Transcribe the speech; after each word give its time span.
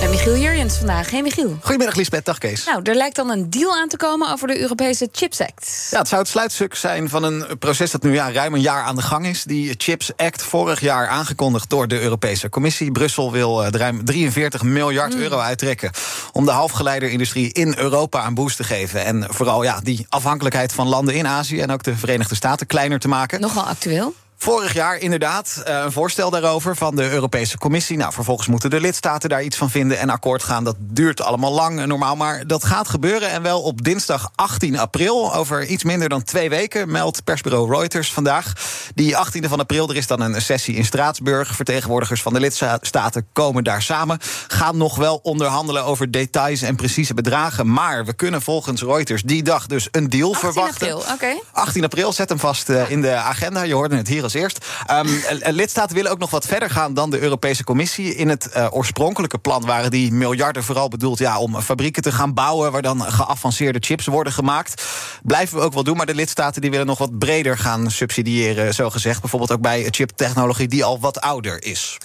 En 0.00 0.10
Michiel 0.10 0.36
Jurjens 0.36 0.76
vandaag. 0.76 1.10
Hey 1.10 1.22
Michiel. 1.22 1.56
Goedemiddag 1.60 1.94
Lisbeth, 1.94 2.24
dag 2.24 2.38
Kees. 2.38 2.64
Nou, 2.64 2.80
er 2.82 2.94
lijkt 2.94 3.16
dan 3.16 3.30
een 3.30 3.50
deal 3.50 3.76
aan 3.76 3.88
te 3.88 3.96
komen 3.96 4.32
over 4.32 4.48
de 4.48 4.60
Europese 4.60 5.08
Chips 5.12 5.40
Act. 5.40 5.88
Ja, 5.90 5.98
het 5.98 6.08
zou 6.08 6.20
het 6.20 6.30
sluitstuk 6.30 6.74
zijn 6.74 7.08
van 7.08 7.22
een 7.22 7.58
proces 7.58 7.90
dat 7.90 8.02
nu 8.02 8.12
ja, 8.12 8.32
ruim 8.32 8.54
een 8.54 8.60
jaar 8.60 8.82
aan 8.82 8.96
de 8.96 9.02
gang 9.02 9.26
is. 9.26 9.44
Die 9.44 9.74
Chips 9.76 10.10
Act, 10.16 10.42
vorig 10.42 10.80
jaar 10.80 11.08
aangekondigd 11.08 11.70
door 11.70 11.88
de 11.88 12.00
Europese 12.00 12.48
Commissie. 12.48 12.92
Brussel 12.92 13.32
wil 13.32 13.64
uh, 13.64 13.68
ruim 13.70 14.04
43 14.04 14.62
miljard 14.62 15.14
euro 15.14 15.38
uittrekken... 15.38 15.90
om 16.32 16.44
de 16.44 16.50
halfgeleiderindustrie 16.50 17.52
in 17.52 17.74
Europa 17.78 18.26
een 18.26 18.34
boost 18.34 18.56
te 18.56 18.64
geven. 18.64 19.04
En 19.04 19.26
vooral 19.28 19.62
ja, 19.62 19.80
die 19.82 20.06
afhankelijkheid 20.08 20.72
van 20.72 20.88
landen 20.88 21.14
in 21.14 21.26
Azië... 21.26 21.60
en 21.60 21.70
ook 21.70 21.82
de 21.82 21.96
Verenigde 21.96 22.34
Staten 22.34 22.66
kleiner 22.66 22.98
te 22.98 23.08
maken. 23.08 23.40
Nogal 23.40 23.64
actueel. 23.64 24.14
Vorig 24.42 24.72
jaar 24.72 24.98
inderdaad 24.98 25.62
uh, 25.68 25.80
een 25.84 25.92
voorstel 25.92 26.30
daarover 26.30 26.76
van 26.76 26.96
de 26.96 27.10
Europese 27.10 27.58
Commissie. 27.58 27.96
Nou, 27.96 28.12
vervolgens 28.12 28.48
moeten 28.48 28.70
de 28.70 28.80
lidstaten 28.80 29.28
daar 29.28 29.42
iets 29.42 29.56
van 29.56 29.70
vinden 29.70 29.98
en 29.98 30.10
akkoord 30.10 30.42
gaan. 30.42 30.64
Dat 30.64 30.76
duurt 30.78 31.20
allemaal 31.20 31.52
lang, 31.52 31.86
normaal, 31.86 32.16
maar 32.16 32.46
dat 32.46 32.64
gaat 32.64 32.88
gebeuren. 32.88 33.30
En 33.30 33.42
wel 33.42 33.62
op 33.62 33.84
dinsdag 33.84 34.30
18 34.34 34.78
april, 34.78 35.34
over 35.34 35.64
iets 35.64 35.84
minder 35.84 36.08
dan 36.08 36.22
twee 36.22 36.48
weken... 36.48 36.90
meldt 36.90 37.24
persbureau 37.24 37.70
Reuters 37.70 38.12
vandaag. 38.12 38.52
Die 38.94 39.14
18e 39.14 39.48
van 39.48 39.58
april, 39.58 39.88
er 39.88 39.96
is 39.96 40.06
dan 40.06 40.20
een 40.20 40.42
sessie 40.42 40.74
in 40.74 40.84
Straatsburg. 40.84 41.54
Vertegenwoordigers 41.54 42.22
van 42.22 42.32
de 42.32 42.40
lidstaten 42.40 43.26
komen 43.32 43.64
daar 43.64 43.82
samen. 43.82 44.18
Gaan 44.48 44.76
nog 44.76 44.96
wel 44.96 45.20
onderhandelen 45.22 45.84
over 45.84 46.10
details 46.10 46.62
en 46.62 46.76
precieze 46.76 47.14
bedragen. 47.14 47.72
Maar 47.72 48.04
we 48.04 48.12
kunnen 48.12 48.42
volgens 48.42 48.82
Reuters 48.82 49.22
die 49.22 49.42
dag 49.42 49.66
dus 49.66 49.88
een 49.90 50.08
deal 50.08 50.34
18 50.34 50.52
verwachten. 50.52 50.92
april, 50.92 51.14
oké. 51.14 51.40
18 51.52 51.84
april, 51.84 52.12
zet 52.12 52.28
hem 52.28 52.38
vast 52.38 52.68
uh, 52.68 52.90
in 52.90 53.00
de 53.00 53.14
agenda. 53.14 53.62
Je 53.62 53.74
hoorde 53.74 53.96
het 53.96 54.08
hier 54.08 54.28
als 54.32 54.42
eerst. 54.42 54.66
Um, 54.90 55.54
lidstaten 55.54 55.96
willen 55.96 56.10
ook 56.10 56.18
nog 56.18 56.30
wat 56.30 56.46
verder 56.46 56.70
gaan 56.70 56.94
dan 56.94 57.10
de 57.10 57.20
Europese 57.20 57.64
Commissie. 57.64 58.14
In 58.14 58.28
het 58.28 58.48
uh, 58.56 58.66
oorspronkelijke 58.70 59.38
plan 59.38 59.66
waren 59.66 59.90
die 59.90 60.12
miljarden 60.12 60.64
vooral 60.64 60.88
bedoeld 60.88 61.18
ja, 61.18 61.38
om 61.38 61.60
fabrieken 61.60 62.02
te 62.02 62.12
gaan 62.12 62.34
bouwen 62.34 62.72
waar 62.72 62.82
dan 62.82 63.02
geavanceerde 63.02 63.78
chips 63.80 64.06
worden 64.06 64.32
gemaakt. 64.32 64.82
Blijven 65.22 65.58
we 65.58 65.64
ook 65.64 65.74
wel 65.74 65.84
doen, 65.84 65.96
maar 65.96 66.06
de 66.06 66.14
lidstaten 66.14 66.60
die 66.60 66.70
willen 66.70 66.86
nog 66.86 66.98
wat 66.98 67.18
breder 67.18 67.58
gaan 67.58 67.90
subsidiëren, 67.90 68.74
zo 68.74 68.90
gezegd. 68.90 69.20
Bijvoorbeeld 69.20 69.52
ook 69.52 69.60
bij 69.60 69.86
chiptechnologie 69.90 70.68
die 70.68 70.84
al 70.84 71.00
wat 71.00 71.20
ouder 71.20 71.64
is. 71.64 71.98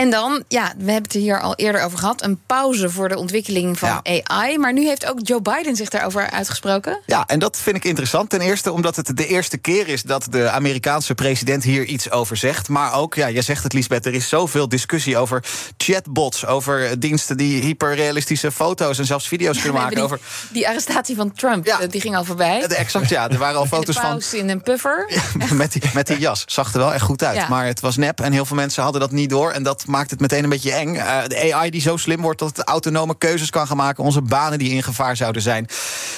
En 0.00 0.10
dan, 0.10 0.44
ja, 0.48 0.72
we 0.76 0.84
hebben 0.84 1.02
het 1.02 1.14
er 1.14 1.20
hier 1.20 1.40
al 1.40 1.54
eerder 1.54 1.82
over 1.82 1.98
gehad... 1.98 2.22
een 2.22 2.40
pauze 2.46 2.90
voor 2.90 3.08
de 3.08 3.18
ontwikkeling 3.18 3.78
van 3.78 4.00
ja. 4.02 4.22
AI. 4.22 4.58
Maar 4.58 4.72
nu 4.72 4.86
heeft 4.86 5.06
ook 5.06 5.18
Joe 5.22 5.42
Biden 5.42 5.76
zich 5.76 5.88
daarover 5.88 6.30
uitgesproken. 6.30 7.00
Ja, 7.06 7.26
en 7.26 7.38
dat 7.38 7.56
vind 7.56 7.76
ik 7.76 7.84
interessant. 7.84 8.30
Ten 8.30 8.40
eerste 8.40 8.72
omdat 8.72 8.96
het 8.96 9.16
de 9.16 9.26
eerste 9.26 9.58
keer 9.58 9.88
is... 9.88 10.02
dat 10.02 10.26
de 10.30 10.50
Amerikaanse 10.50 11.14
president 11.14 11.62
hier 11.62 11.84
iets 11.84 12.10
over 12.10 12.36
zegt. 12.36 12.68
Maar 12.68 12.94
ook, 12.94 13.14
ja, 13.14 13.30
jij 13.30 13.42
zegt 13.42 13.62
het, 13.62 13.72
Lisbeth... 13.72 14.06
er 14.06 14.14
is 14.14 14.28
zoveel 14.28 14.68
discussie 14.68 15.16
over 15.16 15.44
chatbots... 15.76 16.46
over 16.46 17.00
diensten 17.00 17.36
die 17.36 17.62
hyperrealistische 17.62 18.52
foto's 18.52 18.98
en 18.98 19.06
zelfs 19.06 19.28
video's 19.28 19.56
ja, 19.56 19.62
kunnen 19.64 19.80
maken. 19.80 19.96
Die, 19.96 20.04
over... 20.04 20.20
die 20.50 20.68
arrestatie 20.68 21.16
van 21.16 21.32
Trump, 21.32 21.66
ja. 21.66 21.86
die 21.86 22.00
ging 22.00 22.16
al 22.16 22.24
voorbij. 22.24 22.62
Exact, 22.62 23.08
ja. 23.08 23.30
Er 23.30 23.38
waren 23.38 23.58
al 23.58 23.66
foto's 23.76 23.96
van... 23.96 24.22
in 24.32 24.48
een 24.48 24.62
puffer. 24.62 25.10
met, 25.52 25.72
die, 25.72 25.82
met 25.94 26.06
die 26.06 26.18
jas. 26.18 26.42
Zag 26.46 26.72
er 26.72 26.78
wel 26.78 26.92
echt 26.94 27.04
goed 27.04 27.24
uit. 27.24 27.48
Maar 27.48 27.66
het 27.66 27.80
was 27.80 27.96
nep 27.96 28.20
en 28.20 28.32
heel 28.32 28.44
veel 28.44 28.56
mensen 28.56 28.82
hadden 28.82 29.00
dat 29.00 29.10
niet 29.10 29.30
door... 29.30 29.50
en 29.50 29.62
dat 29.62 29.88
maakt 29.90 30.10
het 30.10 30.20
meteen 30.20 30.44
een 30.44 30.50
beetje 30.50 30.72
eng. 30.72 30.94
Uh, 30.94 31.18
de 31.26 31.54
AI 31.54 31.70
die 31.70 31.80
zo 31.80 31.96
slim 31.96 32.20
wordt 32.20 32.38
dat 32.38 32.56
het 32.56 32.66
autonome 32.66 33.18
keuzes 33.18 33.50
kan 33.50 33.66
gaan 33.66 33.76
maken. 33.76 34.04
Onze 34.04 34.22
banen 34.22 34.58
die 34.58 34.70
in 34.70 34.82
gevaar 34.82 35.16
zouden 35.16 35.42
zijn. 35.42 35.66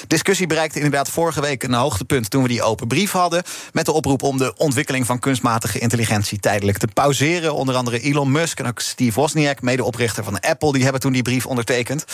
Discussie 0.07 0.47
bereikte 0.47 0.77
inderdaad 0.77 1.09
vorige 1.09 1.41
week 1.41 1.63
een 1.63 1.73
hoogtepunt... 1.73 2.29
toen 2.29 2.41
we 2.41 2.47
die 2.47 2.61
open 2.61 2.87
brief 2.87 3.11
hadden. 3.11 3.43
Met 3.71 3.85
de 3.85 3.91
oproep 3.91 4.23
om 4.23 4.37
de 4.37 4.53
ontwikkeling 4.57 5.05
van 5.05 5.19
kunstmatige 5.19 5.79
intelligentie... 5.79 6.39
tijdelijk 6.39 6.77
te 6.77 6.87
pauzeren. 6.93 7.53
Onder 7.53 7.75
andere 7.75 7.99
Elon 7.99 8.31
Musk 8.31 8.59
en 8.59 8.67
ook 8.67 8.79
Steve 8.79 9.19
Wozniak... 9.19 9.61
medeoprichter 9.61 10.23
van 10.23 10.39
Apple, 10.39 10.73
die 10.73 10.83
hebben 10.83 11.01
toen 11.01 11.13
die 11.13 11.21
brief 11.21 11.45
ondertekend. 11.45 12.05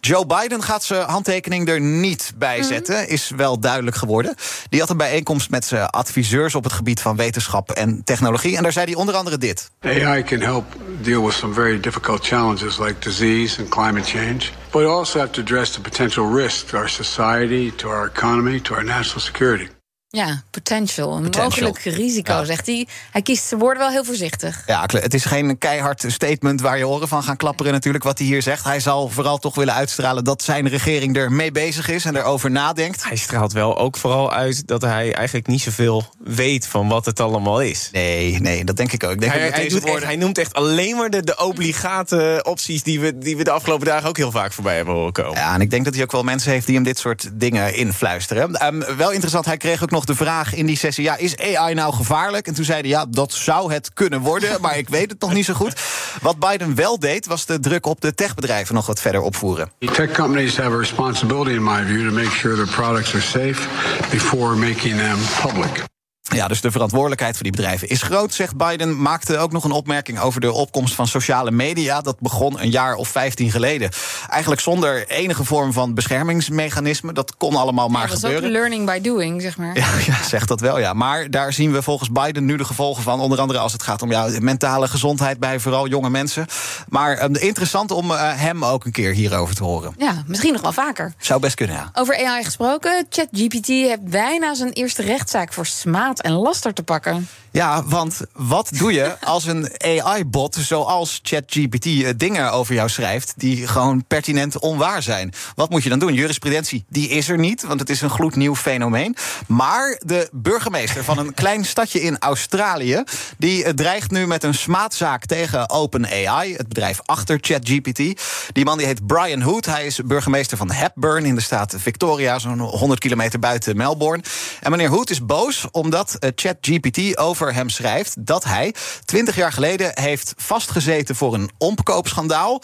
Joe 0.00 0.26
Biden 0.26 0.62
gaat 0.62 0.84
zijn 0.84 1.08
handtekening 1.08 1.68
er 1.68 1.80
niet 1.80 2.32
bij 2.36 2.62
zetten. 2.62 2.96
Mm. 2.96 3.08
Is 3.08 3.30
wel 3.36 3.58
duidelijk 3.58 3.96
geworden. 3.96 4.34
Die 4.68 4.80
had 4.80 4.90
een 4.90 4.96
bijeenkomst 4.96 5.50
met 5.50 5.64
zijn 5.64 5.86
adviseurs... 5.86 6.54
op 6.54 6.64
het 6.64 6.72
gebied 6.72 7.00
van 7.00 7.16
wetenschap 7.16 7.70
en 7.70 8.04
technologie. 8.04 8.56
En 8.56 8.62
daar 8.62 8.72
zei 8.72 8.86
hij 8.86 8.94
onder 8.94 9.14
andere 9.14 9.38
dit. 9.38 9.70
AI 9.80 10.22
can 10.22 10.40
help 10.40 10.64
deal 11.04 11.22
with 11.22 11.34
some 11.34 11.52
very 11.52 11.78
difficult 11.78 12.22
challenges 12.22 12.80
like 12.80 13.00
disease 13.00 13.58
and 13.58 13.70
climate 13.70 14.04
change. 14.04 14.52
But 14.72 14.86
also 14.86 15.20
have 15.20 15.32
to 15.32 15.42
address 15.42 15.76
the 15.76 15.82
potential 15.82 16.26
risk 16.26 16.68
to 16.68 16.78
our 16.78 16.88
society, 16.88 17.70
to 17.72 17.88
our 17.88 18.06
economy, 18.06 18.60
to 18.60 18.74
our 18.74 18.82
national 18.82 19.20
security. 19.20 19.68
Ja, 20.14 20.42
potential. 20.50 21.16
Een 21.16 21.22
potential. 21.22 21.68
mogelijk 21.68 21.96
risico, 21.96 22.32
ja. 22.32 22.44
zegt 22.44 22.66
hij. 22.66 22.86
Hij 23.10 23.22
kiest 23.22 23.44
zijn 23.44 23.60
woorden 23.60 23.82
wel 23.82 23.90
heel 23.90 24.04
voorzichtig. 24.04 24.62
Ja, 24.66 24.84
het 24.86 25.14
is 25.14 25.24
geen 25.24 25.58
keihard 25.58 26.04
statement 26.06 26.60
waar 26.60 26.78
je 26.78 26.88
oren 26.88 27.08
van 27.08 27.22
gaan 27.22 27.36
klapperen 27.36 27.72
natuurlijk... 27.72 28.04
wat 28.04 28.18
hij 28.18 28.26
hier 28.26 28.42
zegt. 28.42 28.64
Hij 28.64 28.80
zal 28.80 29.08
vooral 29.08 29.38
toch 29.38 29.54
willen 29.54 29.74
uitstralen 29.74 30.24
dat 30.24 30.42
zijn 30.42 30.68
regering 30.68 31.16
er 31.16 31.32
mee 31.32 31.52
bezig 31.52 31.88
is... 31.88 32.04
en 32.04 32.16
erover 32.16 32.50
nadenkt. 32.50 33.04
Hij 33.04 33.16
straalt 33.16 33.52
wel 33.52 33.78
ook 33.78 33.96
vooral 33.96 34.32
uit 34.32 34.66
dat 34.66 34.82
hij 34.82 35.14
eigenlijk 35.14 35.46
niet 35.46 35.60
zoveel 35.60 36.04
weet... 36.18 36.66
van 36.66 36.88
wat 36.88 37.04
het 37.04 37.20
allemaal 37.20 37.60
is. 37.60 37.88
Nee, 37.92 38.40
nee, 38.40 38.64
dat 38.64 38.76
denk 38.76 38.92
ik 38.92 39.04
ook. 39.04 39.12
Ik 39.12 39.20
denk 39.20 39.32
hij, 39.32 39.44
dat 39.44 39.52
hij, 39.52 39.62
deze 39.62 39.74
doet 39.74 39.84
woorden... 39.84 40.02
echt, 40.02 40.12
hij 40.12 40.20
noemt 40.20 40.38
echt 40.38 40.54
alleen 40.54 40.96
maar 40.96 41.10
de, 41.10 41.24
de 41.24 41.36
obligate 41.36 42.40
opties... 42.46 42.82
Die 42.82 43.00
we, 43.00 43.18
die 43.18 43.36
we 43.36 43.44
de 43.44 43.50
afgelopen 43.50 43.86
dagen 43.86 44.08
ook 44.08 44.16
heel 44.16 44.30
vaak 44.30 44.52
voorbij 44.52 44.76
hebben 44.76 44.94
horen 44.94 45.12
komen. 45.12 45.32
Ja, 45.32 45.54
en 45.54 45.60
ik 45.60 45.70
denk 45.70 45.84
dat 45.84 45.94
hij 45.94 46.02
ook 46.02 46.12
wel 46.12 46.22
mensen 46.22 46.50
heeft 46.50 46.66
die 46.66 46.74
hem 46.74 46.84
dit 46.84 46.98
soort 46.98 47.30
dingen 47.32 47.74
influisteren. 47.74 48.66
Um, 48.66 48.96
wel 48.96 49.10
interessant, 49.10 49.44
hij 49.44 49.56
kreeg 49.56 49.82
ook 49.82 49.90
nog 49.90 50.03
de 50.04 50.14
vraag 50.14 50.54
in 50.54 50.66
die 50.66 50.76
sessie: 50.76 51.04
ja, 51.04 51.16
is 51.16 51.36
AI 51.38 51.74
nou 51.74 51.94
gevaarlijk? 51.94 52.46
En 52.46 52.54
toen 52.54 52.64
zeiden 52.64 52.90
ja, 52.90 53.06
dat 53.08 53.32
zou 53.32 53.72
het 53.72 53.92
kunnen 53.92 54.20
worden, 54.20 54.56
maar 54.62 54.78
ik 54.78 54.88
weet 54.88 55.10
het 55.10 55.20
nog 55.20 55.32
niet 55.32 55.44
zo 55.44 55.54
goed. 55.54 55.80
Wat 56.20 56.38
Biden 56.38 56.74
wel 56.74 56.98
deed, 56.98 57.26
was 57.26 57.46
de 57.46 57.60
druk 57.60 57.86
op 57.86 58.00
de 58.00 58.14
techbedrijven 58.14 58.74
nog 58.74 58.86
wat 58.86 59.00
verder 59.00 59.20
opvoeren. 59.20 59.70
Tech 59.78 60.12
companies 60.12 60.56
have 60.56 60.74
a 60.74 60.78
responsibility, 60.78 61.50
in 61.50 61.64
my 61.64 61.84
view, 61.84 62.08
to 62.08 62.14
make 62.14 62.30
sure 62.30 62.54
their 62.54 62.74
products 62.74 63.14
are 63.14 63.22
safe 63.22 63.68
before 64.10 64.56
making 64.56 64.96
them 64.96 65.18
public. 65.42 65.92
Ja, 66.32 66.48
dus 66.48 66.60
de 66.60 66.70
verantwoordelijkheid 66.70 67.34
voor 67.34 67.42
die 67.42 67.52
bedrijven 67.52 67.88
is 67.88 68.02
groot, 68.02 68.34
zegt 68.34 68.56
Biden. 68.56 69.02
Maakte 69.02 69.38
ook 69.38 69.52
nog 69.52 69.64
een 69.64 69.70
opmerking 69.70 70.20
over 70.20 70.40
de 70.40 70.52
opkomst 70.52 70.94
van 70.94 71.06
sociale 71.06 71.50
media. 71.50 72.00
Dat 72.00 72.20
begon 72.20 72.60
een 72.60 72.70
jaar 72.70 72.94
of 72.94 73.08
15 73.08 73.50
geleden. 73.50 73.90
Eigenlijk 74.28 74.60
zonder 74.60 75.08
enige 75.08 75.44
vorm 75.44 75.72
van 75.72 75.94
beschermingsmechanisme. 75.94 77.12
Dat 77.12 77.36
kon 77.36 77.54
allemaal 77.54 77.88
maar 77.88 78.08
dat 78.08 78.14
gebeuren. 78.14 78.42
Dat 78.42 78.50
is 78.50 78.56
ook 78.56 78.62
learning 78.62 78.86
by 78.86 79.00
doing, 79.00 79.42
zeg 79.42 79.56
maar. 79.56 79.76
Ja, 79.76 79.86
ja, 80.06 80.22
zegt 80.22 80.48
dat 80.48 80.60
wel, 80.60 80.78
ja. 80.78 80.92
Maar 80.92 81.30
daar 81.30 81.52
zien 81.52 81.72
we 81.72 81.82
volgens 81.82 82.10
Biden 82.12 82.44
nu 82.44 82.56
de 82.56 82.64
gevolgen 82.64 83.02
van. 83.02 83.20
Onder 83.20 83.40
andere 83.40 83.58
als 83.58 83.72
het 83.72 83.82
gaat 83.82 84.02
om 84.02 84.10
ja, 84.10 84.28
mentale 84.38 84.88
gezondheid 84.88 85.38
bij 85.38 85.60
vooral 85.60 85.88
jonge 85.88 86.10
mensen. 86.10 86.46
Maar 86.88 87.22
um, 87.22 87.34
interessant 87.34 87.90
om 87.90 88.10
uh, 88.10 88.32
hem 88.34 88.64
ook 88.64 88.84
een 88.84 88.92
keer 88.92 89.12
hierover 89.12 89.54
te 89.54 89.64
horen. 89.64 89.94
Ja, 89.98 90.22
misschien 90.26 90.52
nog 90.52 90.62
wel 90.62 90.72
vaker. 90.72 91.14
Zou 91.18 91.40
best 91.40 91.54
kunnen, 91.54 91.76
ja. 91.76 91.90
Over 91.92 92.26
AI 92.26 92.44
gesproken. 92.44 93.06
ChatGPT 93.10 93.66
heeft 93.66 94.04
bijna 94.04 94.54
zijn 94.54 94.72
eerste 94.72 95.02
rechtszaak 95.02 95.52
voor 95.52 95.66
smaad 95.66 96.13
en 96.20 96.32
laster 96.32 96.72
te 96.72 96.82
pakken. 96.82 97.28
Ja, 97.54 97.84
want 97.84 98.20
wat 98.32 98.68
doe 98.72 98.92
je 98.92 99.20
als 99.20 99.44
een 99.44 99.68
AI-bot 99.78 100.54
zoals 100.60 101.20
ChatGPT 101.22 102.18
dingen 102.18 102.52
over 102.52 102.74
jou 102.74 102.88
schrijft 102.88 103.32
die 103.36 103.66
gewoon 103.66 104.04
pertinent 104.06 104.58
onwaar 104.58 105.02
zijn? 105.02 105.32
Wat 105.54 105.70
moet 105.70 105.82
je 105.82 105.88
dan 105.88 105.98
doen? 105.98 106.14
Jurisprudentie, 106.14 106.84
die 106.88 107.08
is 107.08 107.28
er 107.28 107.38
niet, 107.38 107.62
want 107.62 107.80
het 107.80 107.90
is 107.90 108.00
een 108.00 108.10
gloednieuw 108.10 108.56
fenomeen. 108.56 109.16
Maar 109.46 110.00
de 110.04 110.28
burgemeester 110.32 111.04
van 111.04 111.18
een 111.18 111.34
klein 111.34 111.64
stadje 111.64 112.00
in 112.00 112.18
Australië, 112.18 113.02
die 113.38 113.74
dreigt 113.74 114.10
nu 114.10 114.26
met 114.26 114.42
een 114.42 114.54
smaadzaak 114.54 115.26
tegen 115.26 115.70
OpenAI, 115.70 116.54
het 116.54 116.68
bedrijf 116.68 117.00
achter 117.04 117.38
ChatGPT. 117.40 118.22
Die 118.52 118.64
man 118.64 118.78
die 118.78 118.86
heet 118.86 119.06
Brian 119.06 119.40
Hood. 119.40 119.66
Hij 119.66 119.86
is 119.86 120.00
burgemeester 120.04 120.56
van 120.56 120.70
Hepburn 120.70 121.24
in 121.24 121.34
de 121.34 121.40
staat 121.40 121.74
Victoria, 121.78 122.38
zo'n 122.38 122.60
100 122.60 123.00
kilometer 123.00 123.38
buiten 123.38 123.76
Melbourne. 123.76 124.22
En 124.60 124.70
meneer 124.70 124.88
Hood 124.88 125.10
is 125.10 125.26
boos 125.26 125.66
omdat 125.70 126.16
ChatGPT 126.34 127.18
over 127.18 127.42
hem 127.52 127.68
schrijft 127.68 128.26
dat 128.26 128.44
hij 128.44 128.74
20 129.04 129.36
jaar 129.36 129.52
geleden 129.52 129.90
heeft 129.94 130.34
vastgezeten 130.36 131.16
voor 131.16 131.34
een 131.34 131.50
omkoopschandaal. 131.58 132.62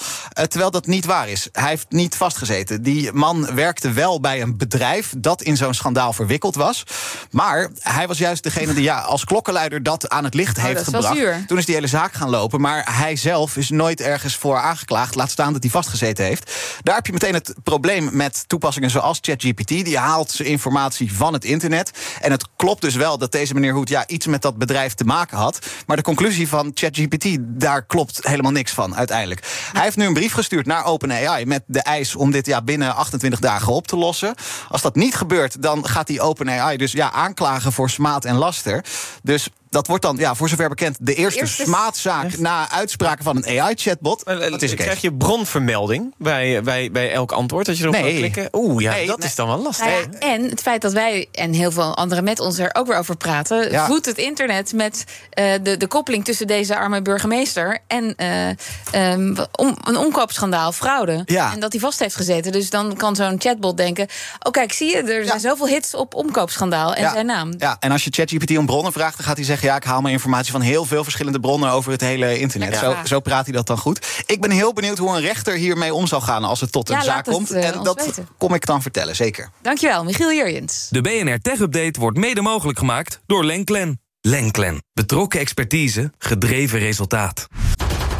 Terwijl 0.48 0.70
dat 0.70 0.86
niet 0.86 1.04
waar 1.04 1.28
is. 1.28 1.48
Hij 1.52 1.68
heeft 1.68 1.86
niet 1.88 2.16
vastgezeten. 2.16 2.82
Die 2.82 3.12
man 3.12 3.54
werkte 3.54 3.92
wel 3.92 4.20
bij 4.20 4.42
een 4.42 4.56
bedrijf 4.56 5.12
dat 5.18 5.42
in 5.42 5.56
zo'n 5.56 5.74
schandaal 5.74 6.12
verwikkeld 6.12 6.54
was. 6.54 6.84
Maar 7.30 7.70
hij 7.78 8.06
was 8.06 8.18
juist 8.18 8.42
degene 8.42 8.74
die 8.74 8.82
ja, 8.82 9.00
als 9.00 9.24
klokkenluider 9.24 9.82
dat 9.82 10.08
aan 10.08 10.24
het 10.24 10.34
licht 10.34 10.58
oh, 10.58 10.64
heeft 10.64 10.84
gebracht. 10.84 11.18
Toen 11.46 11.58
is 11.58 11.66
die 11.66 11.74
hele 11.74 11.86
zaak 11.86 12.12
gaan 12.12 12.30
lopen. 12.30 12.60
Maar 12.60 12.96
hij 12.96 13.16
zelf 13.16 13.56
is 13.56 13.70
nooit 13.70 14.00
ergens 14.00 14.36
voor 14.36 14.58
aangeklaagd. 14.58 15.14
Laat 15.14 15.30
staan 15.30 15.52
dat 15.52 15.62
hij 15.62 15.70
vastgezeten 15.70 16.24
heeft. 16.24 16.52
Daar 16.82 16.94
heb 16.94 17.06
je 17.06 17.12
meteen 17.12 17.34
het 17.34 17.54
probleem 17.64 18.08
met 18.12 18.44
toepassingen 18.46 18.90
zoals 18.90 19.18
ChatGPT. 19.20 19.68
Die 19.68 19.98
haalt 19.98 20.30
zijn 20.30 20.48
informatie 20.48 21.14
van 21.14 21.32
het 21.32 21.44
internet. 21.44 21.90
En 22.20 22.30
het 22.30 22.44
klopt 22.56 22.80
dus 22.80 22.94
wel 22.94 23.18
dat 23.18 23.32
deze 23.32 23.54
meneer 23.54 23.72
Hoed 23.72 23.88
ja, 23.88 24.06
iets 24.06 24.26
met 24.26 24.42
dat 24.42 24.56
bedrijf 24.56 24.69
te 24.70 25.04
maken 25.04 25.36
had. 25.36 25.58
Maar 25.86 25.96
de 25.96 26.02
conclusie 26.02 26.48
van 26.48 26.70
ChatGPT, 26.74 27.36
daar 27.40 27.86
klopt 27.86 28.26
helemaal 28.26 28.52
niks 28.52 28.72
van 28.72 28.96
uiteindelijk. 28.96 29.68
Hij 29.72 29.82
heeft 29.82 29.96
nu 29.96 30.06
een 30.06 30.12
brief 30.12 30.32
gestuurd 30.32 30.66
naar 30.66 30.84
OpenAI 30.84 31.46
met 31.46 31.62
de 31.66 31.82
eis 31.82 32.16
om 32.16 32.30
dit 32.30 32.46
ja, 32.46 32.62
binnen 32.62 32.94
28 32.94 33.40
dagen 33.40 33.72
op 33.72 33.86
te 33.86 33.96
lossen. 33.96 34.34
Als 34.68 34.82
dat 34.82 34.94
niet 34.94 35.14
gebeurt, 35.14 35.62
dan 35.62 35.86
gaat 35.86 36.06
die 36.06 36.20
OpenAI 36.20 36.76
dus 36.76 36.92
ja, 36.92 37.12
aanklagen 37.12 37.72
voor 37.72 37.90
smaad 37.90 38.24
en 38.24 38.36
laster. 38.36 38.84
Dus 39.22 39.48
dat 39.70 39.86
wordt 39.86 40.02
dan, 40.02 40.16
ja, 40.16 40.34
voor 40.34 40.48
zover 40.48 40.68
bekend, 40.68 40.96
de 41.00 41.14
eerste, 41.14 41.40
Eerste- 41.40 41.62
smaadzaak 41.62 42.38
na 42.38 42.70
uitspraken 42.70 43.24
van 43.24 43.36
een 43.36 43.60
AI-chatbot. 43.60 44.22
Eh, 44.22 44.50
Dat 44.50 44.62
is 44.62 44.74
Krijg 44.74 45.00
je 45.00 45.12
bronvermelding 45.14 46.14
bij, 46.18 46.62
bij, 46.62 46.90
bij 46.90 47.12
elk 47.12 47.32
antwoord 47.32 47.66
dat 47.66 47.76
je 47.76 47.82
erop 47.82 47.94
Nee. 47.94 48.02
kan 48.10 48.18
klikken? 48.18 48.48
Oeh, 48.52 48.82
ja, 48.82 48.90
Nee, 48.90 49.06
dat 49.06 49.18
nee. 49.18 49.28
is 49.28 49.34
dan 49.34 49.46
wel 49.46 49.62
lastig. 49.62 49.86
Nou 49.86 50.00
ja, 50.10 50.18
en 50.18 50.42
het 50.48 50.60
feit 50.60 50.82
dat 50.82 50.92
wij 50.92 51.28
en 51.32 51.52
heel 51.52 51.70
veel 51.70 51.96
anderen 51.96 52.24
met 52.24 52.40
ons 52.40 52.58
er 52.58 52.70
ook 52.74 52.86
weer 52.86 52.96
over 52.98 53.16
praten, 53.16 53.70
Ja. 53.70 53.86
voedt 53.86 54.06
het 54.06 54.18
internet 54.18 54.72
met 54.72 55.04
eh, 55.30 55.52
de, 55.62 55.76
de 55.76 55.86
koppeling 55.86 56.24
tussen 56.24 56.46
deze 56.46 56.76
arme 56.76 57.02
burgemeester 57.02 57.78
en 57.86 58.14
eh, 58.16 58.48
ehm, 58.90 59.36
om, 59.52 59.76
een 59.84 59.96
omkoopschandaal, 59.96 60.72
fraude. 60.72 61.22
Ja. 61.26 61.52
En 61.52 61.60
dat 61.60 61.72
hij 61.72 61.80
vast 61.80 61.98
heeft 61.98 62.16
gezeten. 62.16 62.52
Dus 62.52 62.70
dan 62.70 62.96
kan 62.96 63.16
zo'n 63.16 63.36
chatbot 63.40 63.76
denken: 63.76 64.06
Oh, 64.42 64.52
kijk, 64.52 64.72
zie 64.72 64.88
je, 64.90 65.02
er 65.02 65.24
zijn 65.24 65.40
zoveel 65.40 65.66
hits 65.66 65.94
op 65.94 66.14
omkoopschandaal 66.14 66.94
en 66.94 67.02
Ja. 67.02 67.12
zijn 67.12 67.26
naam. 67.26 67.54
Ja, 67.58 67.76
en 67.80 67.90
als 67.92 68.04
je 68.04 68.10
ChatGPT 68.10 68.56
om 68.58 68.66
bronnen 68.66 68.92
vraagt, 68.92 69.16
dan 69.16 69.26
gaat 69.26 69.36
hij 69.36 69.44
zeggen: 69.44 69.59
Ja, 69.60 69.76
ik 69.76 69.84
haal 69.84 70.00
mijn 70.00 70.14
informatie 70.14 70.52
van 70.52 70.60
heel 70.60 70.84
veel 70.84 71.02
verschillende 71.02 71.40
bronnen 71.40 71.70
over 71.70 71.92
het 71.92 72.00
hele 72.00 72.38
internet. 72.38 72.72
Ja. 72.72 72.78
Zo, 72.78 72.96
zo 73.04 73.20
praat 73.20 73.44
hij 73.44 73.54
dat 73.54 73.66
dan 73.66 73.78
goed. 73.78 74.06
Ik 74.26 74.40
ben 74.40 74.50
heel 74.50 74.72
benieuwd 74.72 74.98
hoe 74.98 75.14
een 75.16 75.20
rechter 75.20 75.54
hiermee 75.54 75.94
om 75.94 76.06
zal 76.06 76.20
gaan 76.20 76.44
als 76.44 76.60
het 76.60 76.72
tot 76.72 76.88
een 76.88 76.96
Ja, 76.96 77.02
zaak 77.02 77.26
het, 77.26 77.34
komt. 77.34 77.50
eh, 77.50 77.66
en 77.68 77.82
dat 77.82 78.04
weten. 78.04 78.28
kom 78.38 78.54
ik 78.54 78.66
dan 78.66 78.82
vertellen, 78.82 79.16
zeker. 79.16 79.50
Dankjewel, 79.62 80.04
Michiel 80.04 80.32
Jurjens. 80.32 80.86
De 80.90 81.00
BNR 81.00 81.38
Tech 81.38 81.58
Update 81.58 82.00
wordt 82.00 82.16
mede 82.18 82.40
mogelijk 82.40 82.78
gemaakt 82.78 83.20
door 83.26 83.44
Lenklen. 83.44 84.00
Lenklen. 84.20 84.82
Betrokken 84.92 85.40
expertise, 85.40 86.12
gedreven 86.18 86.78
resultaat. 86.78 87.46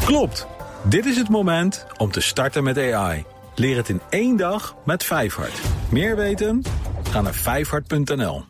Klopt. 0.05 0.45
Dit 0.83 1.05
is 1.05 1.17
het 1.17 1.29
moment 1.29 1.85
om 1.97 2.11
te 2.11 2.21
starten 2.21 2.63
met 2.63 2.77
AI. 2.77 3.23
Leer 3.55 3.77
het 3.77 3.89
in 3.89 4.01
één 4.09 4.37
dag 4.37 4.75
met 4.85 5.03
Vijfhart. 5.03 5.59
Meer 5.89 6.15
weten? 6.15 6.63
Ga 7.09 7.21
naar 7.21 7.33
vijfhart.nl. 7.33 8.39